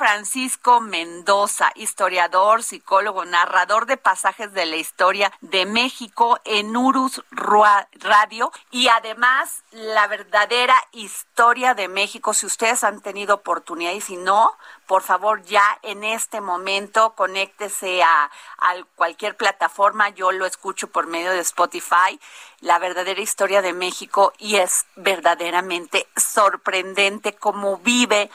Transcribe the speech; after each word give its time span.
Francisco 0.00 0.80
Mendoza, 0.80 1.72
historiador, 1.74 2.62
psicólogo, 2.62 3.26
narrador 3.26 3.84
de 3.84 3.98
pasajes 3.98 4.50
de 4.54 4.64
la 4.64 4.76
historia 4.76 5.30
de 5.42 5.66
México 5.66 6.40
en 6.46 6.74
Urus 6.74 7.22
Radio 7.30 8.50
y 8.70 8.88
además 8.88 9.62
la 9.72 10.06
verdadera 10.06 10.74
historia 10.92 11.74
de 11.74 11.88
México. 11.88 12.32
Si 12.32 12.46
ustedes 12.46 12.82
han 12.82 13.02
tenido 13.02 13.34
oportunidad 13.34 13.92
y 13.92 14.00
si 14.00 14.16
no, 14.16 14.56
por 14.86 15.02
favor 15.02 15.42
ya 15.42 15.78
en 15.82 16.02
este 16.02 16.40
momento 16.40 17.12
conéctese 17.14 18.02
a, 18.02 18.30
a 18.56 18.74
cualquier 18.94 19.36
plataforma. 19.36 20.08
Yo 20.08 20.32
lo 20.32 20.46
escucho 20.46 20.86
por 20.86 21.08
medio 21.08 21.30
de 21.30 21.40
Spotify, 21.40 22.18
la 22.60 22.78
verdadera 22.78 23.20
historia 23.20 23.60
de 23.60 23.74
México 23.74 24.32
y 24.38 24.56
es 24.56 24.86
verdaderamente 24.96 26.08
sorprendente 26.16 27.34
cómo 27.34 27.76
vive 27.76 28.30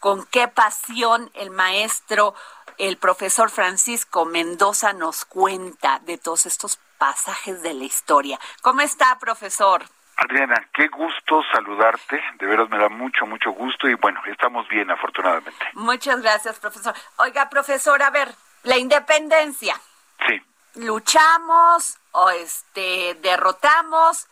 con 0.00 0.26
qué 0.26 0.48
pasión 0.48 1.30
el 1.34 1.50
maestro, 1.50 2.34
el 2.78 2.96
profesor 2.96 3.50
Francisco 3.50 4.24
Mendoza 4.24 4.92
nos 4.94 5.24
cuenta 5.26 6.00
de 6.00 6.18
todos 6.18 6.46
estos 6.46 6.78
pasajes 6.98 7.62
de 7.62 7.74
la 7.74 7.84
historia. 7.84 8.40
¿Cómo 8.62 8.80
está, 8.80 9.18
profesor? 9.18 9.84
Adriana, 10.16 10.68
qué 10.74 10.88
gusto 10.88 11.42
saludarte, 11.52 12.20
de 12.38 12.46
veras 12.46 12.68
me 12.68 12.78
da 12.78 12.88
mucho, 12.88 13.24
mucho 13.26 13.52
gusto 13.52 13.88
y 13.88 13.94
bueno, 13.94 14.20
estamos 14.26 14.68
bien 14.68 14.90
afortunadamente. 14.90 15.64
Muchas 15.74 16.20
gracias, 16.20 16.58
profesor. 16.58 16.94
Oiga, 17.16 17.48
profesor, 17.48 18.02
a 18.02 18.10
ver, 18.10 18.28
la 18.64 18.76
independencia. 18.76 19.74
Sí. 20.26 20.42
Luchamos 20.74 21.98
o 22.12 22.30
este 22.30 23.14
derrotamos, 23.22 24.28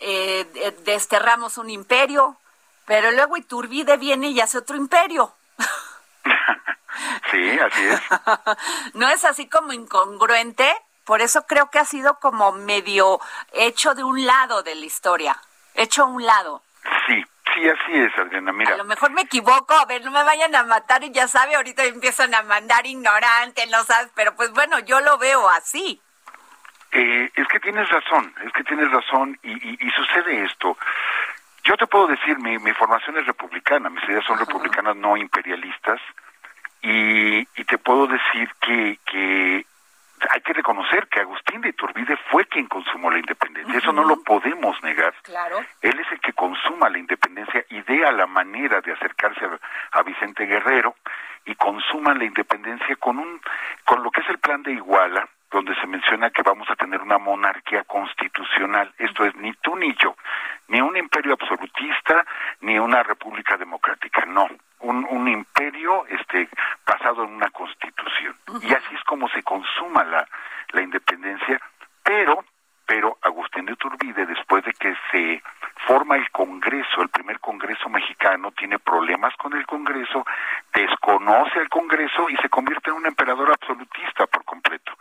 eh, 0.00 0.74
desterramos 0.84 1.58
un 1.58 1.68
imperio, 1.68 2.38
pero 2.86 3.10
luego 3.10 3.36
Iturbide 3.36 3.98
viene 3.98 4.28
y 4.28 4.40
hace 4.40 4.58
otro 4.58 4.76
imperio. 4.76 5.34
sí, 7.30 7.58
así 7.58 7.82
es. 7.82 8.00
¿No 8.94 9.08
es 9.08 9.24
así 9.24 9.48
como 9.48 9.72
incongruente? 9.72 10.72
Por 11.04 11.20
eso 11.20 11.46
creo 11.46 11.70
que 11.70 11.78
ha 11.78 11.84
sido 11.84 12.18
como 12.20 12.52
medio 12.52 13.20
hecho 13.52 13.94
de 13.94 14.04
un 14.04 14.24
lado 14.24 14.62
de 14.62 14.74
la 14.74 14.86
historia, 14.86 15.36
hecho 15.74 16.04
a 16.04 16.06
un 16.06 16.24
lado. 16.24 16.62
Sí, 17.06 17.24
sí, 17.54 17.68
así 17.68 17.92
es, 17.94 18.18
Adriana. 18.18 18.52
Mira. 18.52 18.74
A 18.74 18.78
lo 18.78 18.84
mejor 18.84 19.10
me 19.10 19.22
equivoco, 19.22 19.74
a 19.74 19.84
ver, 19.84 20.04
no 20.04 20.10
me 20.10 20.24
vayan 20.24 20.54
a 20.54 20.64
matar 20.64 21.04
y 21.04 21.12
ya 21.12 21.28
sabe, 21.28 21.54
ahorita 21.54 21.84
empiezan 21.84 22.34
a 22.34 22.42
mandar 22.42 22.86
ignorante, 22.86 23.66
no 23.66 23.84
sabes, 23.84 24.10
pero 24.14 24.34
pues 24.34 24.50
bueno, 24.52 24.78
yo 24.80 25.00
lo 25.00 25.18
veo 25.18 25.48
así. 25.50 26.00
Eh, 26.92 27.30
es 27.34 27.48
que 27.48 27.60
tienes 27.60 27.88
razón, 27.88 28.32
es 28.44 28.52
que 28.52 28.64
tienes 28.64 28.90
razón 28.90 29.38
y 29.42 29.90
sucede 29.90 30.44
esto. 30.44 30.76
Yo 31.66 31.76
te 31.76 31.88
puedo 31.88 32.06
decir, 32.06 32.38
mi, 32.38 32.58
mi 32.58 32.72
formación 32.72 33.18
es 33.18 33.26
republicana, 33.26 33.90
mis 33.90 34.04
ideas 34.04 34.24
son 34.24 34.38
republicanas 34.38 34.94
no 34.94 35.16
imperialistas, 35.16 36.00
y, 36.80 37.38
y 37.40 37.64
te 37.66 37.78
puedo 37.78 38.06
decir 38.06 38.48
que, 38.60 39.00
que 39.04 39.66
hay 40.30 40.40
que 40.42 40.52
reconocer 40.52 41.08
que 41.08 41.20
Agustín 41.20 41.60
de 41.62 41.70
Iturbide 41.70 42.16
fue 42.30 42.44
quien 42.46 42.66
consumó 42.66 43.10
la 43.10 43.18
independencia, 43.18 43.78
eso 43.78 43.92
no 43.92 44.04
lo 44.04 44.22
podemos 44.22 44.80
negar. 44.82 45.12
Claro. 45.22 45.58
Él 45.82 45.98
es 45.98 46.12
el 46.12 46.20
que 46.20 46.32
consuma 46.32 46.88
la 46.88 46.98
independencia, 46.98 47.64
idea 47.70 48.12
la 48.12 48.26
manera 48.26 48.80
de 48.80 48.92
acercarse 48.92 49.44
a, 49.44 49.98
a, 49.98 50.02
Vicente 50.02 50.46
Guerrero 50.46 50.94
y 51.44 51.54
consuma 51.56 52.14
la 52.14 52.24
independencia 52.24 52.94
con 52.96 53.18
un 53.18 53.40
con 53.84 54.02
lo 54.02 54.10
que 54.10 54.20
es 54.20 54.28
el 54.28 54.38
plan 54.38 54.62
de 54.62 54.72
Iguala, 54.72 55.28
donde 55.50 55.74
se 55.76 55.86
menciona 55.86 56.30
que 56.30 56.42
vamos 56.42 56.68
a 56.70 56.76
tener 56.76 57.00
una 57.00 57.18
monarquía 57.18 57.84
constitucional. 57.84 58.92
Esto 58.98 59.24
es 59.24 59.34
ni 59.36 59.52
tú 59.54 59.76
ni 59.76 59.94
yo, 59.96 60.15
imperio 61.26 61.34
absolutista, 61.34 62.24
ni 62.60 62.78
una 62.78 63.02
república 63.02 63.56
democrática, 63.56 64.24
no. 64.26 64.48
Un, 64.80 65.06
un 65.08 65.28
imperio 65.28 66.06
este, 66.06 66.48
basado 66.86 67.24
en 67.24 67.30
una 67.30 67.50
constitución. 67.50 68.36
Y 68.62 68.72
así 68.72 68.94
es 68.94 69.02
como 69.04 69.28
se 69.30 69.42
consuma 69.42 70.04
la, 70.04 70.26
la 70.72 70.82
independencia, 70.82 71.60
pero, 72.02 72.44
pero 72.86 73.18
Agustín 73.22 73.66
de 73.66 73.76
Turbide, 73.76 74.26
después 74.26 74.64
de 74.64 74.72
que 74.74 74.94
se 75.10 75.42
forma 75.86 76.16
el 76.16 76.30
Congreso, 76.30 77.02
el 77.02 77.08
primer 77.08 77.40
Congreso 77.40 77.88
mexicano, 77.88 78.52
tiene 78.52 78.78
problemas 78.78 79.34
con 79.36 79.54
el 79.54 79.66
Congreso, 79.66 80.24
desconoce 80.72 81.58
al 81.58 81.68
Congreso 81.68 82.28
y 82.30 82.36
se 82.36 82.48
convierte 82.48 82.90
en 82.90 82.96
un 82.96 83.06
emperador 83.06 83.50
absolutista 83.50 84.26
por 84.26 84.44
completo. 84.44 84.92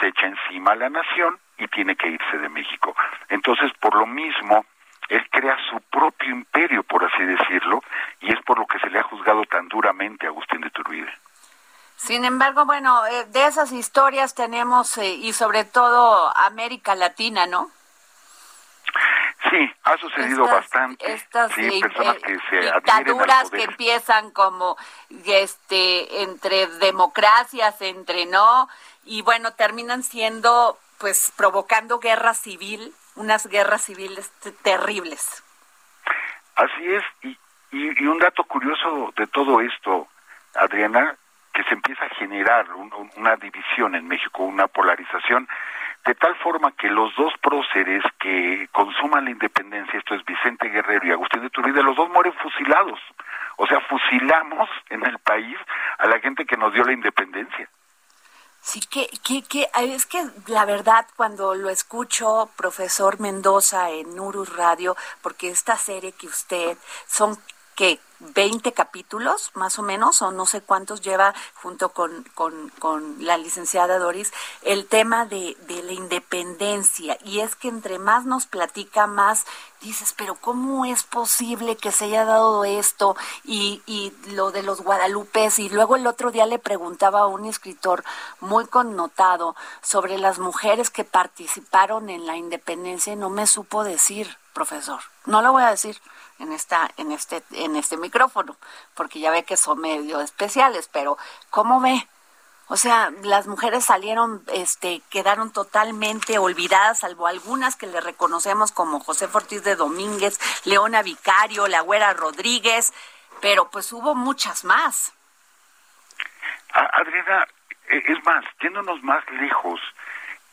Se 0.00 0.08
echa 0.08 0.26
encima 0.26 0.72
a 0.72 0.76
la 0.76 0.90
nación 0.90 1.38
y 1.58 1.66
tiene 1.68 1.96
que 1.96 2.08
irse 2.08 2.38
de 2.38 2.48
México. 2.48 2.94
Entonces, 3.28 3.72
por 3.80 3.94
lo 3.94 4.06
mismo, 4.06 4.64
él 5.08 5.28
crea 5.30 5.58
su 5.68 5.78
propio 5.90 6.30
imperio, 6.30 6.82
por 6.84 7.04
así 7.04 7.22
decirlo, 7.24 7.82
y 8.20 8.32
es 8.32 8.40
por 8.42 8.58
lo 8.58 8.66
que 8.66 8.78
se 8.78 8.88
le 8.88 8.98
ha 8.98 9.02
juzgado 9.02 9.44
tan 9.44 9.68
duramente 9.68 10.26
a 10.26 10.30
Agustín 10.30 10.62
de 10.62 10.70
Turbide. 10.70 11.12
Sin 12.02 12.24
embargo, 12.24 12.64
bueno, 12.64 13.06
eh, 13.06 13.26
de 13.26 13.46
esas 13.46 13.70
historias 13.70 14.34
tenemos, 14.34 14.98
eh, 14.98 15.14
y 15.14 15.32
sobre 15.32 15.64
todo 15.64 16.36
América 16.36 16.96
Latina, 16.96 17.46
¿no? 17.46 17.70
Sí, 19.48 19.72
ha 19.84 19.96
sucedido 19.98 20.44
bastante. 20.44 21.12
Estas 21.12 21.52
sí, 21.52 21.80
personas 21.80 22.16
que 22.16 22.38
se 22.50 22.56
dictaduras 22.56 23.50
que 23.50 23.62
empiezan 23.62 24.32
como 24.32 24.76
este 25.26 26.22
entre 26.22 26.66
democracias, 26.66 27.80
entre 27.80 28.26
no, 28.26 28.68
y 29.04 29.22
bueno, 29.22 29.52
terminan 29.52 30.02
siendo 30.02 30.78
pues 30.98 31.32
provocando 31.36 32.00
guerra 32.00 32.34
civil, 32.34 32.92
unas 33.14 33.46
guerras 33.46 33.82
civiles 33.82 34.32
terribles. 34.62 35.44
Así 36.56 36.94
es, 36.94 37.04
y, 37.22 37.38
y, 37.70 38.06
un 38.06 38.18
dato 38.18 38.42
curioso 38.44 39.12
de 39.16 39.26
todo 39.28 39.60
esto, 39.60 40.08
Adriana, 40.54 41.16
que 41.52 41.62
se 41.64 41.74
empieza 41.74 42.04
a 42.04 42.14
generar 42.14 42.66
una 43.16 43.36
división 43.36 43.94
en 43.94 44.06
México, 44.08 44.42
una 44.42 44.66
polarización, 44.66 45.48
de 46.04 46.14
tal 46.14 46.34
forma 46.36 46.72
que 46.72 46.88
los 46.88 47.14
dos 47.14 47.32
próceres 47.40 48.02
que 48.18 48.68
consuman 48.72 49.24
la 49.24 49.30
independencia, 49.30 49.98
esto 49.98 50.14
es 50.14 50.24
Vicente 50.24 50.68
Guerrero 50.68 51.06
y 51.06 51.12
Agustín 51.12 51.42
de 51.42 51.50
Turbide, 51.50 51.82
los 51.82 51.96
dos 51.96 52.08
mueren 52.10 52.32
fusilados. 52.34 52.98
O 53.56 53.66
sea, 53.66 53.80
fusilamos 53.80 54.68
en 54.90 55.04
el 55.06 55.18
país 55.20 55.56
a 55.98 56.06
la 56.06 56.18
gente 56.18 56.44
que 56.44 56.56
nos 56.56 56.72
dio 56.72 56.84
la 56.84 56.92
independencia. 56.92 57.68
Sí, 58.60 58.80
que, 58.80 59.08
que, 59.24 59.42
que 59.42 59.68
es 59.80 60.06
que 60.06 60.24
la 60.46 60.64
verdad 60.64 61.06
cuando 61.16 61.54
lo 61.54 61.68
escucho, 61.68 62.48
profesor 62.56 63.20
Mendoza 63.20 63.90
en 63.90 64.18
Urus 64.18 64.56
Radio, 64.56 64.96
porque 65.20 65.50
esta 65.50 65.76
serie 65.76 66.12
que 66.12 66.28
usted 66.28 66.76
son 67.06 67.36
que 67.74 68.00
20 68.22 68.72
capítulos, 68.72 69.50
más 69.54 69.78
o 69.78 69.82
menos, 69.82 70.22
o 70.22 70.30
no 70.30 70.46
sé 70.46 70.60
cuántos 70.60 71.00
lleva 71.00 71.34
junto 71.54 71.90
con, 71.90 72.24
con, 72.34 72.70
con 72.78 73.24
la 73.24 73.36
licenciada 73.36 73.98
Doris, 73.98 74.32
el 74.62 74.86
tema 74.86 75.26
de, 75.26 75.56
de, 75.66 75.82
la 75.82 75.92
independencia. 75.92 77.18
Y 77.24 77.40
es 77.40 77.56
que 77.56 77.68
entre 77.68 77.98
más 77.98 78.24
nos 78.24 78.46
platica, 78.46 79.06
más 79.06 79.44
dices, 79.80 80.14
pero 80.16 80.36
¿cómo 80.36 80.84
es 80.84 81.02
posible 81.02 81.76
que 81.76 81.90
se 81.90 82.04
haya 82.04 82.24
dado 82.24 82.64
esto? 82.64 83.16
Y, 83.44 83.82
y 83.86 84.12
lo 84.30 84.52
de 84.52 84.62
los 84.62 84.82
guadalupes. 84.82 85.58
Y 85.58 85.68
luego 85.68 85.96
el 85.96 86.06
otro 86.06 86.30
día 86.30 86.46
le 86.46 86.60
preguntaba 86.60 87.20
a 87.20 87.26
un 87.26 87.44
escritor 87.44 88.04
muy 88.40 88.66
connotado 88.66 89.56
sobre 89.82 90.18
las 90.18 90.38
mujeres 90.38 90.90
que 90.90 91.04
participaron 91.04 92.08
en 92.08 92.26
la 92.26 92.36
independencia 92.36 93.12
y 93.12 93.16
no 93.16 93.30
me 93.30 93.46
supo 93.48 93.82
decir, 93.82 94.36
profesor. 94.52 95.00
No 95.26 95.42
lo 95.42 95.52
voy 95.52 95.62
a 95.62 95.70
decir 95.70 96.00
en 96.38 96.52
esta 96.52 96.90
en 96.96 97.12
este 97.12 97.42
en 97.52 97.76
este 97.76 97.96
micrófono, 97.96 98.56
porque 98.94 99.20
ya 99.20 99.30
ve 99.30 99.44
que 99.44 99.56
son 99.56 99.80
medio 99.80 100.20
especiales, 100.20 100.88
pero 100.92 101.18
¿cómo 101.50 101.80
ve? 101.80 102.06
O 102.68 102.76
sea, 102.78 103.10
las 103.22 103.46
mujeres 103.46 103.84
salieron, 103.84 104.42
este, 104.50 105.02
quedaron 105.10 105.52
totalmente 105.52 106.38
olvidadas, 106.38 107.00
salvo 107.00 107.26
algunas 107.26 107.76
que 107.76 107.86
le 107.86 108.00
reconocemos 108.00 108.72
como 108.72 109.00
José 109.00 109.28
Ortiz 109.30 109.62
de 109.62 109.76
Domínguez, 109.76 110.40
Leona 110.64 111.02
Vicario, 111.02 111.68
La 111.68 111.82
Güera 111.82 112.14
Rodríguez, 112.14 112.94
pero 113.42 113.68
pues 113.70 113.92
hubo 113.92 114.14
muchas 114.14 114.64
más. 114.64 115.12
Adriana, 116.72 117.46
e, 117.90 118.02
es 118.10 118.24
más, 118.24 118.42
yéndonos 118.62 119.02
más 119.02 119.22
lejos, 119.32 119.78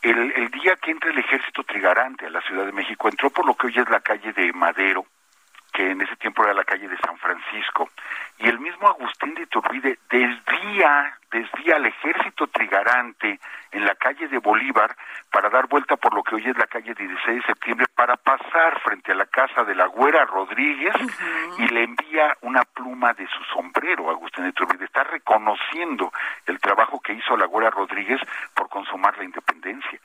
el, 0.02 0.32
el 0.32 0.50
día 0.50 0.76
que 0.76 0.90
entra 0.90 1.10
el 1.10 1.18
ejército 1.18 1.62
trigarante 1.64 2.26
a 2.26 2.30
la 2.30 2.40
Ciudad 2.42 2.66
de 2.66 2.72
México, 2.72 3.08
entró 3.08 3.30
por 3.30 3.46
lo 3.46 3.54
que 3.54 3.68
hoy 3.68 3.74
es 3.76 3.88
la 3.90 4.00
calle 4.00 4.32
de 4.32 4.52
Madero, 4.52 5.06
que 5.72 5.90
en 5.90 6.00
ese 6.00 6.16
tiempo 6.16 6.44
era 6.44 6.54
la 6.54 6.64
calle 6.64 6.88
de 6.88 6.96
San 6.98 7.16
Francisco, 7.18 7.90
y 8.38 8.48
el 8.48 8.58
mismo 8.58 8.88
Agustín 8.88 9.34
de 9.34 9.42
Iturbide 9.42 9.98
desvía, 10.08 11.18
desvía 11.30 11.76
al 11.76 11.86
ejército 11.86 12.46
trigarante 12.46 13.38
en 13.72 13.84
la 13.84 13.94
calle 13.94 14.28
de 14.28 14.38
Bolívar 14.38 14.96
para 15.30 15.50
dar 15.50 15.68
vuelta 15.68 15.96
por 15.96 16.14
lo 16.14 16.22
que 16.22 16.34
hoy 16.34 16.48
es 16.48 16.56
la 16.56 16.66
calle 16.66 16.94
16 16.94 17.36
de 17.36 17.46
septiembre 17.46 17.86
para 17.94 18.16
pasar 18.16 18.80
frente 18.80 19.12
a 19.12 19.14
la 19.14 19.26
casa 19.26 19.62
de 19.64 19.74
la 19.74 19.86
Güera 19.86 20.24
Rodríguez 20.24 20.94
y 21.58 21.66
le 21.68 21.84
envía 21.84 22.36
una 22.40 22.64
pluma 22.64 23.12
de 23.12 23.26
su 23.28 23.44
sombrero 23.44 24.10
Agustín 24.10 24.44
de 24.44 24.50
Iturbide. 24.50 24.86
Está 24.86 25.04
reconociendo 25.04 26.10
el 26.46 26.58
trabajo 26.60 26.98
que 27.00 27.12
hizo 27.12 27.36
la 27.36 27.46
Güera 27.46 27.70
Rodríguez 27.70 28.20
por 28.54 28.68
consumar 28.70 29.16
la 29.18 29.24
independencia. 29.24 29.99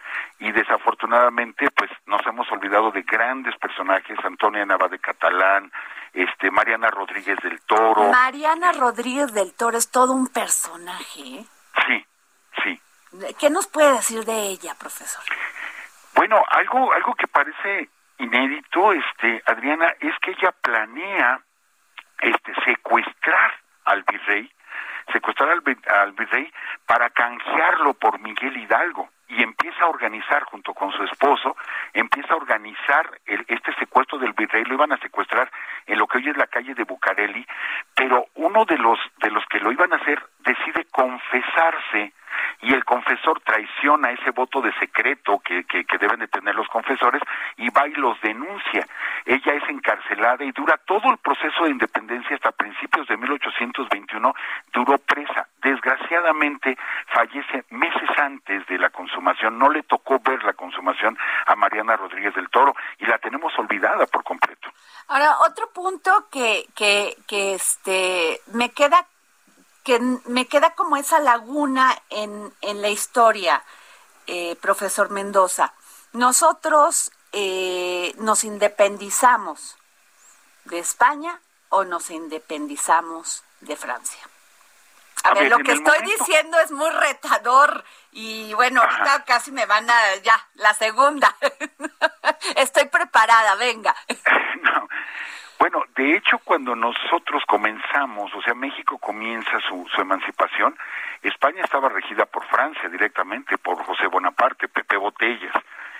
Y 0.46 0.52
desafortunadamente, 0.52 1.66
pues 1.72 1.90
nos 2.06 2.24
hemos 2.28 2.48
olvidado 2.52 2.92
de 2.92 3.02
grandes 3.02 3.58
personajes, 3.58 4.16
Antonia 4.24 4.64
Nava 4.64 4.88
de 4.88 5.00
Catalán, 5.00 5.72
este 6.14 6.52
Mariana 6.52 6.92
Rodríguez 6.92 7.40
del 7.42 7.60
Toro. 7.62 8.12
Mariana 8.12 8.72
Rodríguez 8.74 9.34
del 9.34 9.56
Toro 9.56 9.76
es 9.76 9.90
todo 9.90 10.14
un 10.14 10.28
personaje. 10.28 11.40
¿eh? 11.40 11.46
Sí, 11.88 12.06
sí. 12.64 12.80
¿Qué 13.40 13.50
nos 13.50 13.66
puede 13.66 13.94
decir 13.94 14.24
de 14.24 14.50
ella, 14.50 14.76
profesor? 14.76 15.24
Bueno, 16.14 16.44
algo 16.48 16.94
algo 16.94 17.16
que 17.16 17.26
parece 17.26 17.90
inédito, 18.20 18.94
este 18.94 19.42
Adriana, 19.48 19.96
es 20.00 20.14
que 20.20 20.30
ella 20.30 20.54
planea 20.62 21.42
este 22.20 22.54
secuestrar 22.66 23.52
al 23.86 24.04
virrey, 24.04 24.48
secuestrar 25.12 25.50
al, 25.50 25.64
al 26.02 26.12
virrey 26.12 26.54
para 26.86 27.10
canjearlo 27.10 27.96
por 27.96 28.20
Miguel 28.20 28.58
Hidalgo 28.58 29.10
y 29.28 29.42
empieza 29.42 29.84
a 29.84 29.88
organizar 29.88 30.44
junto 30.44 30.74
con 30.74 30.92
su 30.92 31.04
esposo, 31.04 31.56
empieza 31.94 32.34
a 32.34 32.38
organizar 32.38 33.20
el, 33.26 33.44
este 33.48 33.74
secuestro 33.76 34.18
del 34.20 34.34
virrey, 34.34 34.64
lo 34.66 34.76
iban 34.76 34.92
a 34.92 34.98
secuestrar 34.98 35.52
en 35.86 35.98
lo 35.98 36.08
que 36.08 36.18
hoy 36.18 36.30
es 36.30 36.38
la 36.38 36.48
calle 36.48 36.74
de 36.74 36.84
Bucareli, 36.84 37.46
pero 37.96 38.28
uno 38.36 38.66
de 38.66 38.78
los 38.78 39.00
de 39.18 39.32
los 39.32 39.46
que 39.48 39.60
lo 39.60 39.72
iban 39.72 39.94
a 39.94 39.98
hacer 39.98 40.22
decide 40.40 40.86
confesarse 40.92 42.14
y 42.62 42.74
el 42.74 42.84
confesor 42.84 43.40
traiciona 43.42 44.12
ese 44.12 44.32
voto 44.32 44.62
de 44.62 44.74
secreto 44.74 45.40
que, 45.40 45.64
que, 45.66 45.86
que, 45.86 45.98
deben 45.98 46.20
de 46.20 46.28
tener 46.28 46.56
los 46.56 46.68
confesores 46.68 47.22
y 47.58 47.70
va 47.70 47.88
y 47.88 47.94
los 47.94 48.20
denuncia. 48.22 48.86
Ella 49.26 49.54
es 49.54 49.70
encarcelada 49.70 50.44
y 50.44 50.52
dura 50.52 50.78
todo 50.86 51.12
el 51.12 51.18
proceso 51.18 51.66
de 51.66 51.72
independencia 51.72 52.36
hasta 52.36 52.52
principios 52.52 53.08
de 53.08 53.18
1821, 53.18 54.34
duró 54.74 54.98
presa. 54.98 55.48
Desgraciadamente 55.66 56.78
fallece 57.12 57.66
meses 57.72 58.10
antes 58.18 58.68
de 58.68 58.78
la 58.78 58.92
consumación, 58.92 59.58
no 59.58 59.68
le 59.68 59.82
tocó 59.82 60.20
ver 60.20 60.44
la 60.44 60.54
consumación 60.54 61.18
a 61.48 61.56
Mariana 61.56 61.98
Rodríguez 61.98 62.36
del 62.36 62.52
Toro 62.52 62.76
y 63.00 63.06
la 63.08 63.18
tenemos 63.18 63.52
olvidada 63.58 64.06
por 64.06 64.24
completo. 64.24 64.70
Ahora, 65.08 65.40
otro 65.40 65.72
punto 65.72 66.28
que, 66.32 66.68
que, 66.76 67.18
que 67.28 67.56
este, 67.56 68.40
me 68.54 68.70
queda 68.70 69.08
que 69.84 70.00
me 70.26 70.46
queda 70.46 70.76
como 70.76 70.98
esa 70.98 71.20
laguna 71.20 71.96
en, 72.12 72.54
en 72.62 72.82
la 72.84 72.90
historia, 72.90 73.64
eh, 74.28 74.56
profesor 74.62 75.10
Mendoza. 75.10 75.74
Nosotros 76.14 77.12
eh, 77.32 78.14
nos 78.20 78.44
independizamos 78.44 79.78
de 80.66 80.78
España 80.78 81.40
o 81.70 81.84
nos 81.86 82.12
independizamos 82.12 83.44
de 83.62 83.76
Francia. 83.76 84.22
A, 85.26 85.34
ver, 85.34 85.50
lo 85.50 85.58
que 85.60 85.72
estoy 85.72 86.02
diciendo 86.04 86.58
es 86.60 86.72
muy 86.72 86.90
retador 86.90 87.84
y 88.12 88.54
bueno, 88.54 88.82
ahorita 88.82 89.24
casi 89.26 89.52
me 89.52 89.66
van 89.66 89.90
a 89.90 90.16
ya 90.24 90.36
la 90.56 90.74
segunda. 90.74 91.36
estoy 92.56 92.86
preparada, 92.86 93.56
venga. 93.56 93.96
no. 94.62 94.88
Bueno, 95.58 95.84
de 95.96 96.18
hecho, 96.18 96.38
cuando 96.40 96.76
nosotros 96.76 97.44
comenzamos, 97.48 98.34
o 98.36 98.42
sea, 98.42 98.54
México 98.54 98.98
comienza 98.98 99.60
su, 99.68 99.88
su, 99.94 100.02
emancipación, 100.02 100.78
España 101.24 101.64
estaba 101.64 101.90
regida 101.90 102.26
por 102.26 102.46
Francia 102.48 102.88
directamente, 102.90 103.58
por 103.58 103.84
José 103.84 104.08
Bonaparte, 104.08 104.68
Pepe 104.68 104.98
Botellas. 104.98 105.54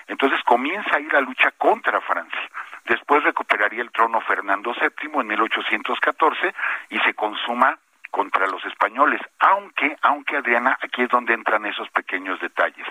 Entonces 0.08 0.40
comienza 0.44 0.96
ahí 0.96 1.06
la 1.06 1.20
lucha 1.20 1.50
contra 1.52 2.00
Francia. 2.00 2.50
Después 2.84 3.24
recuperaría 3.24 3.82
el 3.82 3.90
trono 3.90 4.20
Fernando 4.20 4.72
VII 4.72 5.20
en 5.20 5.26
1814 5.26 6.54
y 6.90 6.98
se 7.00 7.14
consuma 7.14 7.76
contra 8.10 8.46
los 8.46 8.64
españoles, 8.64 9.20
aunque, 9.38 9.96
aunque 10.02 10.36
Adriana, 10.36 10.78
aquí 10.82 11.02
es 11.02 11.08
donde 11.08 11.34
entran 11.34 11.66
esos 11.66 11.88
pequeños 11.90 12.40
detalles. 12.40 12.86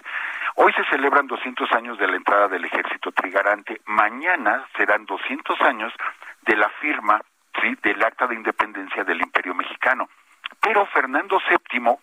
Hoy 0.56 0.74
se 0.74 0.86
celebran 0.86 1.28
200 1.28 1.72
años 1.74 1.98
de 1.98 2.08
la 2.08 2.16
entrada 2.16 2.48
del 2.48 2.66
ejército 2.66 3.12
trigarante, 3.12 3.82
mañana 3.86 4.66
serán 4.78 5.06
200 5.06 5.60
años 5.62 5.94
de 6.44 6.56
la 6.56 6.70
firma 6.82 7.22
¿sí? 7.62 7.76
del 7.84 8.04
acta 8.04 8.28
de 8.28 8.36
independencia 8.36 9.04
del 9.04 9.22
Imperio 9.22 9.54
Mexicano. 9.54 10.10
Pero 10.62 10.86
Fernando 10.88 11.40
VII 11.50 11.98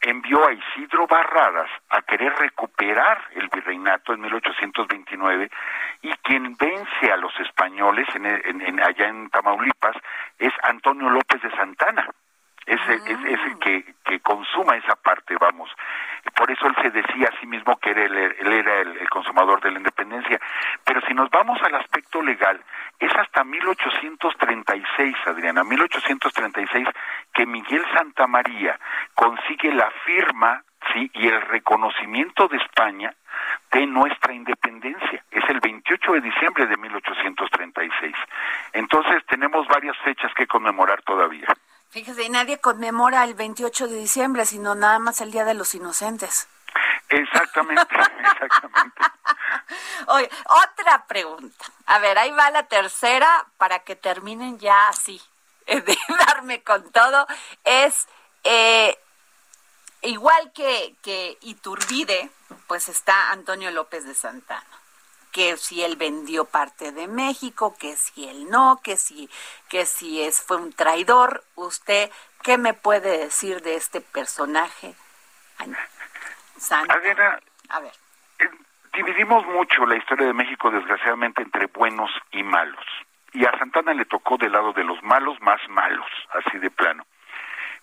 envió 0.00 0.46
a 0.46 0.52
Isidro 0.52 1.06
Barradas 1.06 1.70
a 1.90 2.02
querer 2.02 2.32
recuperar 2.38 3.22
el 3.34 3.48
virreinato 3.48 4.12
en 4.12 4.20
1829 4.20 5.50
y 6.02 6.12
quien 6.22 6.56
vence 6.56 7.12
a 7.12 7.16
los 7.16 7.32
españoles 7.40 8.06
en, 8.14 8.80
allá 8.80 9.08
en 9.08 9.30
Tamaulipas 9.30 9.96
es 10.38 10.52
Antonio 10.62 11.08
López 11.10 11.42
de 11.42 11.50
Santana. 11.50 12.08
Es, 12.66 12.80
es, 12.88 13.00
es, 13.06 13.40
el 13.46 13.58
que, 13.60 13.94
que 14.04 14.20
consuma 14.20 14.76
esa 14.76 14.96
parte, 14.96 15.36
vamos. 15.40 15.70
Por 16.34 16.50
eso 16.50 16.66
él 16.66 16.74
se 16.82 16.90
decía 16.90 17.28
a 17.32 17.40
sí 17.40 17.46
mismo 17.46 17.76
que 17.78 17.90
era 17.90 18.04
él, 18.04 18.16
él 18.16 18.52
era 18.52 18.80
el, 18.80 18.96
el, 18.98 19.08
consumador 19.08 19.60
de 19.60 19.70
la 19.70 19.78
independencia. 19.78 20.40
Pero 20.84 21.00
si 21.06 21.14
nos 21.14 21.30
vamos 21.30 21.62
al 21.62 21.76
aspecto 21.76 22.20
legal, 22.20 22.60
es 22.98 23.14
hasta 23.14 23.44
1836, 23.44 25.16
Adriana, 25.26 25.62
1836, 25.62 26.88
que 27.32 27.46
Miguel 27.46 27.84
Santa 27.94 28.26
María 28.26 28.78
consigue 29.14 29.72
la 29.72 29.90
firma 30.04 30.62
sí 30.92 31.10
y 31.14 31.28
el 31.28 31.40
reconocimiento 31.42 32.48
de 32.48 32.56
España 32.58 33.14
de 33.70 33.86
nuestra 33.86 34.32
independencia. 34.32 35.24
Es 35.30 35.44
el 35.48 35.60
28 35.60 36.12
de 36.12 36.20
diciembre 36.20 36.66
de 36.66 36.76
1836. 36.76 38.14
Entonces 38.72 39.24
tenemos 39.26 39.66
varias 39.68 39.96
fechas 39.98 40.32
que 40.34 40.46
conmemorar 40.46 41.02
todavía. 41.02 41.46
Fíjese, 41.90 42.24
y 42.24 42.28
nadie 42.28 42.58
conmemora 42.58 43.24
el 43.24 43.34
28 43.34 43.88
de 43.88 43.96
diciembre, 43.96 44.44
sino 44.44 44.74
nada 44.74 44.98
más 44.98 45.20
el 45.20 45.30
Día 45.30 45.44
de 45.44 45.54
los 45.54 45.74
Inocentes. 45.74 46.48
Exactamente, 47.08 47.82
exactamente. 48.42 49.02
Oye, 50.08 50.30
otra 50.44 51.06
pregunta. 51.06 51.64
A 51.86 51.98
ver, 51.98 52.18
ahí 52.18 52.30
va 52.32 52.50
la 52.50 52.64
tercera 52.64 53.46
para 53.56 53.80
que 53.80 53.96
terminen 53.96 54.58
ya 54.58 54.88
así, 54.88 55.20
de 55.66 55.98
darme 56.26 56.62
con 56.62 56.90
todo. 56.92 57.26
Es 57.64 58.06
eh, 58.44 58.98
igual 60.02 60.52
que, 60.52 60.96
que 61.02 61.38
Iturbide, 61.42 62.30
pues 62.66 62.88
está 62.88 63.30
Antonio 63.30 63.70
López 63.70 64.04
de 64.04 64.14
Santana 64.14 64.85
que 65.36 65.58
si 65.58 65.84
él 65.84 65.96
vendió 65.96 66.46
parte 66.46 66.92
de 66.92 67.08
México, 67.08 67.76
que 67.78 67.94
si 67.94 68.26
él 68.26 68.48
no, 68.48 68.80
que 68.82 68.96
si 68.96 69.28
que 69.68 69.84
si 69.84 70.22
es 70.22 70.40
fue 70.40 70.56
un 70.56 70.72
traidor, 70.72 71.44
usted 71.56 72.10
qué 72.42 72.56
me 72.56 72.72
puede 72.72 73.18
decir 73.18 73.60
de 73.60 73.74
este 73.74 74.00
personaje? 74.00 74.94
Santa. 76.56 76.94
A 77.68 77.80
ver. 77.80 77.92
Eh, 78.38 78.48
dividimos 78.94 79.44
mucho 79.48 79.84
la 79.84 79.96
historia 79.96 80.26
de 80.26 80.32
México 80.32 80.70
desgraciadamente 80.70 81.42
entre 81.42 81.66
buenos 81.66 82.10
y 82.32 82.42
malos. 82.42 82.86
Y 83.34 83.44
a 83.44 83.58
Santana 83.58 83.92
le 83.92 84.06
tocó 84.06 84.38
del 84.38 84.52
lado 84.52 84.72
de 84.72 84.84
los 84.84 85.02
malos 85.02 85.38
más 85.42 85.60
malos, 85.68 86.06
así 86.30 86.56
de 86.56 86.70
plano. 86.70 87.04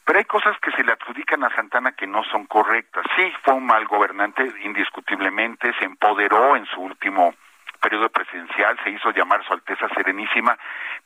Pero 0.05 0.19
hay 0.19 0.25
cosas 0.25 0.57
que 0.59 0.71
se 0.71 0.83
le 0.83 0.91
adjudican 0.91 1.43
a 1.43 1.55
Santana 1.55 1.93
que 1.93 2.07
no 2.07 2.23
son 2.25 2.45
correctas. 2.45 3.05
Sí, 3.15 3.31
fue 3.43 3.53
un 3.53 3.65
mal 3.65 3.85
gobernante, 3.85 4.43
indiscutiblemente, 4.63 5.73
se 5.79 5.85
empoderó 5.85 6.55
en 6.55 6.65
su 6.65 6.81
último 6.81 7.33
periodo 7.81 8.09
presidencial, 8.09 8.77
se 8.83 8.91
hizo 8.91 9.11
llamar 9.11 9.45
Su 9.45 9.53
Alteza 9.53 9.87
Serenísima, 9.89 10.57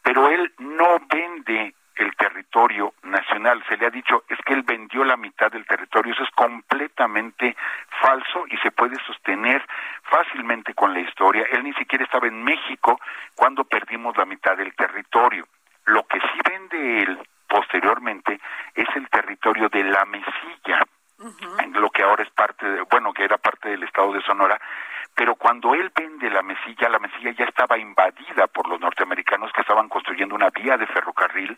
pero 0.02 0.30
él 0.30 0.54
no 0.60 0.98
vende 1.10 1.74
el 1.96 2.16
territorio 2.16 2.94
nacional. 3.04 3.64
Se 3.68 3.78
le 3.78 3.88
ha 3.88 3.90
dicho, 3.90 4.24
es 4.30 4.38
que 4.46 4.54
él 4.54 4.64
vendió 4.64 5.04
la 5.04 5.18
mitad 5.18 5.52
del 5.52 5.66
territorio. 5.66 6.14
Eso 6.14 6.24
es 6.24 6.32
completamente 6.32 7.56
falso 8.02 8.46
y 8.50 8.58
se 8.58 8.72
puede 8.72 8.96
sostener 9.06 9.66
fácilmente 10.04 10.74
con 10.74 10.94
la 10.94 11.00
historia. 11.00 11.48
Él 11.52 11.64
ni 11.64 11.74
siquiera 11.74 12.06
estaba 12.06 12.28
en 12.28 12.44
México 12.44 13.00
cuando 13.36 13.64
perdimos 13.64 14.16
la 14.18 14.26
mitad 14.26 14.56
del 14.56 14.76
territorio. 14.76 15.48
Lo 15.86 16.04
que 16.04 16.20
sí 16.20 16.40
vende 16.48 17.02
él 17.02 17.20
posteriormente 17.48 18.40
es 18.76 18.88
el 18.96 19.10
territorio 19.10 19.70
de 19.70 19.84
la 19.84 20.06
Mesilla, 20.06 20.80
en 21.64 21.74
lo 21.74 21.90
que 21.90 22.04
ahora 22.04 22.24
es 22.24 22.30
parte, 22.30 22.68
de, 22.68 22.82
bueno, 22.84 23.12
que 23.14 23.24
era 23.24 23.38
parte 23.38 23.70
del 23.70 23.84
estado 23.84 24.14
de 24.14 24.22
Sonora, 24.22 24.60
pero 25.18 25.34
cuando 25.34 25.74
él 25.74 25.92
vende 25.96 26.30
la 26.30 26.44
mesilla, 26.44 26.90
la 26.90 27.00
mesilla 27.00 27.32
ya 27.32 27.46
estaba 27.46 27.76
invadida 27.76 28.46
por 28.46 28.70
los 28.70 28.80
norteamericanos 28.80 29.52
que 29.52 29.62
estaban 29.62 29.90
construyendo 29.90 30.36
una 30.36 30.52
vía 30.52 30.78
de 30.78 30.86
ferrocarril, 30.86 31.58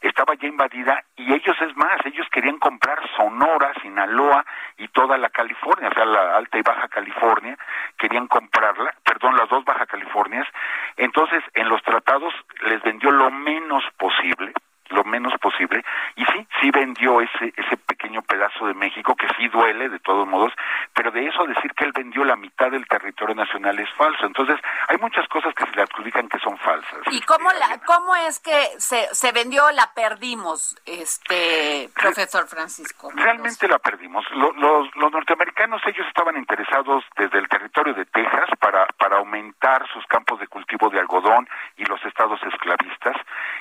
estaba 0.00 0.34
ya 0.36 0.48
invadida 0.48 1.04
y 1.14 1.34
ellos 1.34 1.54
es 1.60 1.76
más, 1.76 2.00
ellos 2.06 2.26
querían 2.32 2.58
comprar 2.58 2.98
Sonora, 3.14 3.74
Sinaloa 3.82 4.46
y 4.78 4.88
toda 4.88 5.18
la 5.18 5.28
California, 5.28 5.90
o 5.90 5.92
sea, 5.92 6.06
la 6.06 6.34
Alta 6.34 6.56
y 6.56 6.62
Baja 6.62 6.88
California, 6.88 7.58
querían 7.98 8.26
comprarla, 8.26 8.94
perdón, 9.04 9.36
las 9.36 9.50
dos 9.50 9.66
Baja 9.66 9.84
Californias, 9.84 10.48
entonces 10.96 11.44
en 11.52 11.68
los 11.68 11.82
tratados 11.82 12.32
les 12.62 12.82
vendió 12.82 13.10
lo 13.10 13.30
menos 13.30 13.84
posible, 13.98 14.54
lo 14.90 15.04
menos 15.04 15.32
posible. 15.40 15.84
Y 16.16 16.24
sí, 16.24 16.46
sí 16.60 16.70
vendió 16.70 17.20
ese, 17.20 17.52
ese 17.56 17.76
pequeño 17.76 18.22
pedazo 18.22 18.66
de 18.66 18.74
México, 18.74 19.14
que 19.16 19.28
sí 19.36 19.48
duele 19.48 19.88
de 19.88 19.98
todos 19.98 20.26
modos, 20.26 20.52
pero 20.94 21.10
de 21.10 21.26
eso 21.26 21.44
decir 21.46 21.72
que 21.74 21.84
él 21.84 21.92
vendió 21.94 22.24
la 22.24 22.36
mitad 22.36 22.70
del 22.70 22.86
territorio 22.86 23.34
nacional 23.34 23.78
es 23.78 23.90
falso. 23.94 24.26
Entonces, 24.26 24.56
hay 24.88 24.96
muchas 24.98 25.26
cosas 25.28 25.54
que 25.54 25.64
se 25.64 25.72
le 25.72 25.82
adjudican 25.82 26.28
que 26.28 26.38
son 26.38 26.56
falsas. 26.58 27.00
¿Y 27.10 27.20
cómo, 27.22 27.50
la, 27.52 27.80
cómo 27.86 28.14
es 28.16 28.40
que 28.40 28.68
se, 28.78 29.08
se 29.14 29.32
vendió, 29.32 29.70
la 29.72 29.92
perdimos, 29.94 30.76
este 30.86 31.90
profesor 31.94 32.46
Francisco? 32.46 33.10
Realmente 33.14 33.68
la 33.68 33.78
perdimos. 33.78 34.24
Los, 34.32 34.56
los, 34.56 34.94
los 34.96 35.12
norteamericanos, 35.12 35.82
ellos 35.86 36.06
estaban 36.06 36.36
interesados 36.36 37.04
desde 37.16 37.38
el 37.38 37.48
territorio 37.48 37.94
de 37.94 38.04
Texas 38.06 38.48
para, 38.74 38.86
para 38.98 39.16
aumentar 39.18 39.86
sus 39.92 40.04
campos 40.06 40.40
de 40.40 40.48
cultivo 40.48 40.90
de 40.90 40.98
algodón 40.98 41.48
y 41.76 41.84
los 41.84 42.04
estados 42.04 42.40
esclavistas, 42.42 43.16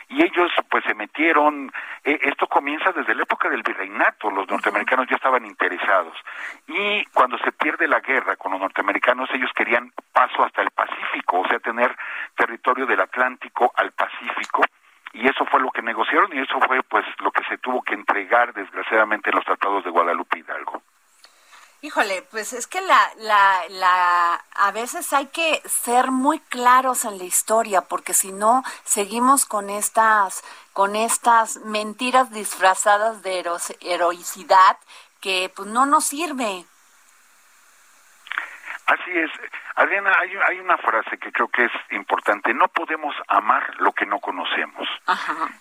y 0.09 0.23
ellos 0.23 0.51
pues 0.69 0.83
se 0.85 0.95
metieron, 0.95 1.71
eh, 2.03 2.17
esto 2.23 2.47
comienza 2.47 2.91
desde 2.91 3.13
la 3.13 3.23
época 3.23 3.49
del 3.49 3.61
virreinato, 3.61 4.31
los 4.31 4.49
norteamericanos 4.49 5.07
ya 5.07 5.15
estaban 5.15 5.45
interesados, 5.45 6.17
y 6.67 7.05
cuando 7.13 7.37
se 7.39 7.51
pierde 7.51 7.87
la 7.87 7.99
guerra 7.99 8.35
con 8.37 8.53
los 8.53 8.61
norteamericanos, 8.61 9.29
ellos 9.33 9.51
querían 9.55 9.91
paso 10.11 10.43
hasta 10.43 10.61
el 10.61 10.71
Pacífico, 10.71 11.41
o 11.41 11.47
sea, 11.47 11.59
tener 11.59 11.95
territorio 12.35 12.85
del 12.87 13.01
Atlántico 13.01 13.71
al 13.75 13.91
Pacífico, 13.91 14.63
y 15.13 15.27
eso 15.27 15.45
fue 15.45 15.59
lo 15.59 15.69
que 15.69 15.83
negociaron 15.83 16.33
y 16.33 16.39
eso 16.39 16.59
fue 16.65 16.81
pues 16.83 17.05
lo 17.19 17.31
que 17.31 17.43
se 17.43 17.59
tuvo 17.59 17.83
que 17.83 17.93
entregar 17.93 18.51
desgraciadamente 18.53 19.29
en 19.29 19.35
los 19.35 19.45
tratados 19.45 19.83
de 19.83 19.91
Guadalupe 19.91 20.39
Hidalgo. 20.39 20.81
Híjole, 21.83 22.21
pues 22.31 22.53
es 22.53 22.65
que 22.65 22.79
la, 22.79 23.11
la, 23.17 23.63
la, 23.67 24.35
a 24.55 24.71
veces 24.71 25.11
hay 25.11 25.25
que 25.25 25.61
ser 25.67 26.11
muy 26.11 26.39
claros 26.39 27.03
en 27.03 27.17
la 27.17 27.25
historia, 27.25 27.81
porque 27.81 28.13
si 28.13 28.31
no 28.31 28.63
seguimos 28.85 29.45
con 29.45 29.69
estas, 29.69 30.45
con 30.71 30.95
estas 30.95 31.57
mentiras 31.57 32.31
disfrazadas 32.31 33.21
de 33.21 33.43
heroicidad 33.81 34.77
que 35.19 35.51
pues 35.53 35.67
no 35.67 35.85
nos 35.85 36.05
sirve. 36.05 36.65
Así 38.93 39.17
es. 39.17 39.31
Adriana, 39.75 40.11
hay, 40.19 40.29
hay, 40.49 40.59
una 40.59 40.77
frase 40.77 41.17
que 41.17 41.31
creo 41.31 41.47
que 41.47 41.65
es 41.65 41.71
importante. 41.91 42.53
No 42.53 42.67
podemos 42.67 43.15
amar 43.27 43.63
lo 43.79 43.91
que 43.91 44.05
no 44.05 44.19
conocemos. 44.19 44.87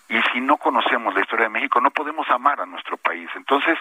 Y 0.07 0.21
si 0.31 0.39
no 0.39 0.57
conocemos 0.57 1.13
la 1.15 1.21
historia 1.21 1.45
de 1.45 1.49
México, 1.49 1.81
no 1.81 1.89
podemos 1.89 2.29
amar 2.29 2.61
a 2.61 2.65
nuestro 2.67 2.97
país. 2.97 3.27
Entonces, 3.35 3.77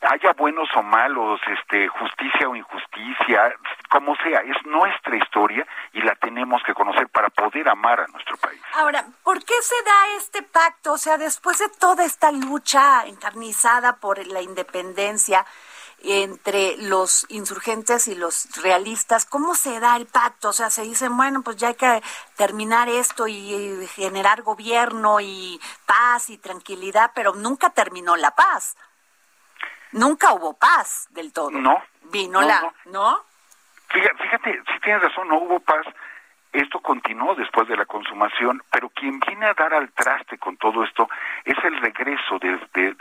haya 0.00 0.32
buenos 0.32 0.68
o 0.74 0.82
malos, 0.82 1.40
este, 1.46 1.86
justicia 1.86 2.48
o 2.48 2.56
injusticia, 2.56 3.54
como 3.88 4.16
sea, 4.16 4.40
es 4.40 4.56
nuestra 4.66 5.16
historia 5.16 5.64
y 5.92 6.00
la 6.02 6.16
tenemos 6.16 6.62
que 6.64 6.74
conocer 6.74 7.08
para 7.08 7.30
poder 7.30 7.68
amar 7.68 8.00
a 8.00 8.06
nuestro 8.08 8.36
país. 8.38 8.60
Ahora, 8.74 9.04
¿por 9.22 9.38
qué 9.44 9.54
se 9.62 9.76
da 9.84 10.16
este 10.16 10.42
pacto? 10.42 10.94
O 10.94 10.98
sea, 10.98 11.16
después 11.16 11.58
de 11.58 11.68
toda 11.78 12.04
esta 12.04 12.32
lucha 12.32 13.06
encarnizada 13.06 13.96
por 14.00 14.26
la 14.26 14.42
independencia, 14.42 15.46
entre 16.02 16.76
los 16.76 17.26
insurgentes 17.28 18.06
y 18.08 18.14
los 18.14 18.48
realistas, 18.62 19.24
¿cómo 19.24 19.54
se 19.54 19.80
da 19.80 19.96
el 19.96 20.06
pacto? 20.06 20.50
O 20.50 20.52
sea, 20.52 20.70
se 20.70 20.82
dicen, 20.82 21.16
bueno, 21.16 21.42
pues 21.42 21.56
ya 21.56 21.68
hay 21.68 21.74
que 21.74 22.02
terminar 22.36 22.88
esto 22.88 23.26
y 23.26 23.86
generar 23.94 24.42
gobierno 24.42 25.20
y 25.20 25.60
paz 25.86 26.30
y 26.30 26.38
tranquilidad, 26.38 27.12
pero 27.14 27.34
nunca 27.34 27.70
terminó 27.70 28.16
la 28.16 28.32
paz. 28.32 28.76
Nunca 29.92 30.32
hubo 30.32 30.54
paz 30.54 31.08
del 31.10 31.32
todo. 31.32 31.50
No. 31.50 31.82
Vino 32.02 32.40
la, 32.42 32.72
¿no? 32.86 33.24
Fíjate, 33.88 34.22
fíjate, 34.22 34.62
si 34.72 34.80
tienes 34.80 35.02
razón, 35.02 35.28
no 35.28 35.38
hubo 35.38 35.60
paz 35.60 35.86
esto 36.60 36.80
continuó 36.80 37.34
después 37.34 37.68
de 37.68 37.76
la 37.76 37.86
consumación, 37.86 38.62
pero 38.70 38.88
quien 38.90 39.20
viene 39.20 39.46
a 39.46 39.54
dar 39.54 39.74
al 39.74 39.90
traste 39.92 40.38
con 40.38 40.56
todo 40.56 40.84
esto 40.84 41.08
es 41.44 41.56
el 41.64 41.76
regreso 41.80 42.38
de, 42.38 42.56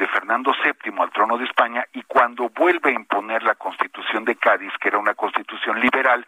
Fernando 0.08 0.52
VII 0.64 0.94
al 1.00 1.12
trono 1.12 1.38
de 1.38 1.46
España 1.46 1.86
y 1.94 2.02
cuando 2.04 2.50
vuelve 2.50 2.92
a 2.92 2.94
imponer 2.94 3.44
la 3.44 3.56
constitución 3.56 4.26
de 4.26 4.36
Cádiz, 4.36 4.72
que 4.80 4.90
era 4.90 4.98
una 4.98 5.14
constitución 5.14 5.80
liberal 5.80 6.26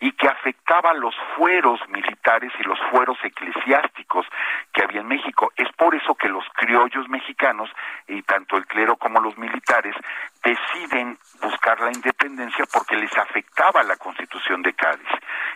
y 0.00 0.12
que 0.12 0.28
afectaba 0.28 0.94
los 0.94 1.14
fueros 1.36 1.78
militares 1.88 2.50
y 2.58 2.62
los 2.64 2.78
fueros 2.90 3.18
eclesiásticos 3.22 4.26
que 4.72 4.82
había 4.82 5.02
en 5.02 5.08
México. 5.08 5.52
Es 5.56 5.70
por 5.76 5.94
eso 5.94 6.14
que 6.14 6.28
los 6.28 6.44
criollos 6.54 7.08
mexicanos, 7.08 7.70
y 8.08 8.22
tanto 8.22 8.56
el 8.56 8.66
clero 8.66 8.96
como 8.96 9.20
los 9.20 9.36
militares, 9.36 9.94
deciden 10.42 11.18
buscar 11.42 11.80
la 11.80 11.92
independencia 11.92 12.64
porque 12.72 12.96
les 12.96 13.14
afectaba 13.16 13.82
la 13.82 13.96
constitución 13.96 14.62
de 14.62 14.72
Cádiz. 14.72 15.08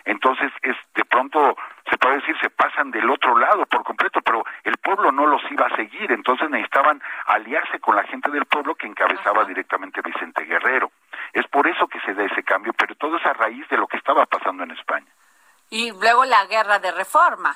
Entonces, 0.05 0.51
es 0.61 0.75
de 0.93 1.05
pronto 1.05 1.57
se 1.89 1.97
puede 1.97 2.15
decir 2.15 2.35
se 2.41 2.49
pasan 2.49 2.91
del 2.91 3.09
otro 3.09 3.37
lado 3.37 3.65
por 3.65 3.83
completo, 3.83 4.21
pero 4.21 4.43
el 4.63 4.77
pueblo 4.77 5.11
no 5.11 5.27
los 5.27 5.41
iba 5.51 5.67
a 5.67 5.75
seguir, 5.75 6.11
entonces 6.11 6.49
necesitaban 6.49 7.01
aliarse 7.27 7.79
con 7.79 7.95
la 7.95 8.03
gente 8.03 8.31
del 8.31 8.45
pueblo 8.45 8.75
que 8.75 8.87
encabezaba 8.87 9.45
directamente 9.45 10.01
Vicente 10.01 10.43
Guerrero. 10.45 10.91
Es 11.33 11.47
por 11.47 11.67
eso 11.67 11.87
que 11.87 11.99
se 12.01 12.13
da 12.13 12.23
ese 12.23 12.43
cambio, 12.43 12.73
pero 12.73 12.95
todo 12.95 13.17
es 13.17 13.25
a 13.25 13.33
raíz 13.33 13.67
de 13.69 13.77
lo 13.77 13.87
que 13.87 13.97
estaba 13.97 14.25
pasando 14.25 14.63
en 14.63 14.71
España. 14.71 15.07
Y 15.69 15.91
luego 15.91 16.25
la 16.25 16.45
guerra 16.45 16.79
de 16.79 16.91
reforma. 16.91 17.55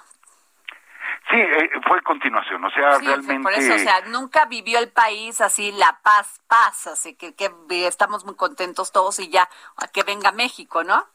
Sí, 1.29 1.37
eh, 1.37 1.69
fue 1.87 2.01
continuación, 2.01 2.63
o 2.63 2.71
sea, 2.71 2.97
realmente... 2.97 3.43
Por 3.43 3.53
eso, 3.53 3.75
o 3.75 3.77
sea, 3.77 4.01
nunca 4.07 4.45
vivió 4.45 4.79
el 4.79 4.91
país 4.91 5.41
así 5.41 5.71
la 5.71 5.99
paz, 6.01 6.41
paz, 6.47 6.87
así 6.87 7.15
que, 7.15 7.35
que 7.35 7.51
estamos 7.87 8.25
muy 8.25 8.35
contentos 8.35 8.91
todos 8.91 9.19
y 9.19 9.29
ya, 9.29 9.47
que 9.93 10.03
venga 10.03 10.31
México, 10.31 10.83
¿no? 10.83 11.05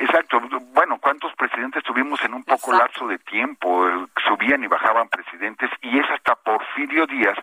Exacto. 0.00 0.40
Bueno, 0.72 0.98
¿cuántos 0.98 1.30
presidentes 1.34 1.84
tuvimos 1.84 2.24
en 2.24 2.32
un 2.32 2.42
poco 2.42 2.72
lapso 2.72 3.06
de 3.06 3.18
tiempo? 3.18 3.86
Subían 4.26 4.64
y 4.64 4.66
bajaban 4.66 5.10
presidentes 5.10 5.70
y 5.82 5.98
es 5.98 6.10
hasta 6.10 6.36
Porfirio 6.36 7.06
Díaz 7.06 7.36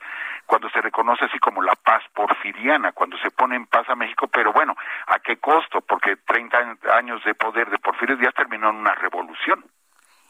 cuando 0.47 0.67
se 0.71 0.81
reconoce 0.81 1.25
así 1.25 1.37
como 1.37 1.61
la 1.61 1.75
paz 1.75 2.01
porfiriana, 2.15 2.93
cuando 2.93 3.15
se 3.19 3.29
pone 3.29 3.55
en 3.55 3.67
paz 3.67 3.87
a 3.89 3.95
México, 3.95 4.27
pero 4.27 4.53
bueno, 4.53 4.75
¿a 5.05 5.19
qué 5.19 5.37
costo? 5.37 5.81
Porque 5.81 6.15
30 6.15 6.77
años 6.93 7.23
de 7.25 7.35
poder 7.35 7.69
de 7.69 7.77
Porfirio 7.77 8.17
Díaz 8.17 8.33
terminó 8.33 8.71
en 8.71 8.77
una 8.77 8.95
revolución. 8.95 9.63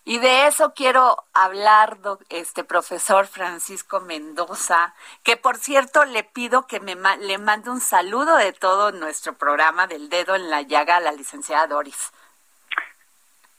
Y 0.09 0.19
de 0.19 0.47
eso 0.47 0.73
quiero 0.73 1.17
hablar, 1.33 1.97
este 2.29 2.63
profesor 2.63 3.27
Francisco 3.27 3.99
Mendoza, 3.99 4.93
que 5.21 5.35
por 5.35 5.57
cierto 5.57 6.05
le 6.05 6.23
pido 6.23 6.65
que 6.65 6.79
me 6.79 6.95
le 6.95 7.37
mande 7.37 7.69
un 7.69 7.81
saludo 7.81 8.37
de 8.37 8.53
todo 8.53 8.93
nuestro 8.93 9.33
programa 9.33 9.85
del 9.85 10.07
dedo 10.07 10.35
en 10.35 10.49
la 10.49 10.61
llaga 10.61 10.95
a 10.95 10.99
la 11.01 11.11
licenciada 11.11 11.67
Doris. 11.67 12.13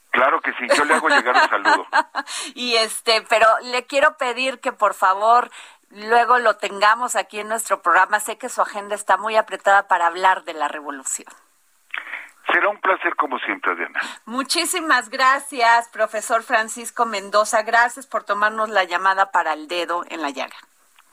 Claro 0.09 0.41
que 0.41 0.51
sí, 0.53 0.65
yo 0.75 0.85
le 0.85 0.95
hago 0.95 1.07
llegar 1.09 1.35
un 1.35 1.49
saludo. 1.49 1.85
y 2.55 2.77
este, 2.77 3.21
pero 3.29 3.45
le 3.65 3.85
quiero 3.85 4.17
pedir 4.17 4.59
que 4.59 4.71
por 4.71 4.95
favor 4.95 5.51
luego 5.91 6.39
lo 6.39 6.57
tengamos 6.57 7.15
aquí 7.15 7.41
en 7.41 7.47
nuestro 7.47 7.83
programa. 7.83 8.19
Sé 8.19 8.39
que 8.39 8.49
su 8.49 8.63
agenda 8.63 8.95
está 8.95 9.17
muy 9.17 9.35
apretada 9.35 9.87
para 9.87 10.07
hablar 10.07 10.45
de 10.45 10.55
la 10.55 10.67
revolución. 10.67 11.31
Será 12.51 12.69
un 12.69 12.79
placer 12.79 13.15
como 13.15 13.37
siempre, 13.39 13.75
Diana. 13.75 13.99
Muchísimas 14.25 15.09
gracias, 15.09 15.89
profesor 15.89 16.41
Francisco 16.43 17.05
Mendoza. 17.05 17.61
Gracias 17.63 18.07
por 18.07 18.23
tomarnos 18.23 18.69
la 18.69 18.85
llamada 18.85 19.31
para 19.31 19.53
el 19.53 19.67
dedo 19.67 20.03
en 20.09 20.21
la 20.21 20.31
llaga. 20.31 20.55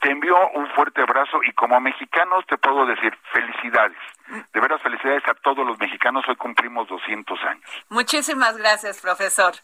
Te 0.00 0.10
envío 0.10 0.36
un 0.54 0.68
fuerte 0.74 1.02
abrazo 1.02 1.40
y 1.42 1.52
como 1.52 1.80
mexicanos 1.80 2.44
te 2.46 2.56
puedo 2.58 2.86
decir 2.86 3.16
felicidades. 3.32 3.98
De 4.52 4.60
veras 4.60 4.80
felicidades 4.82 5.26
a 5.26 5.34
todos 5.34 5.66
los 5.66 5.78
mexicanos. 5.78 6.24
Hoy 6.28 6.36
cumplimos 6.36 6.88
200 6.88 7.38
años. 7.44 7.70
Muchísimas 7.88 8.56
gracias, 8.56 9.00
profesor. 9.00 9.56